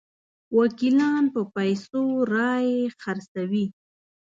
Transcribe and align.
وکیلان 0.59 1.23
په 1.33 1.41
پیسو 1.55 2.01
رایې 2.33 2.77
خرڅوي. 3.01 3.65